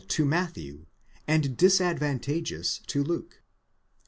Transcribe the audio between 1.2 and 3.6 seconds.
and disadvantageous to Luke.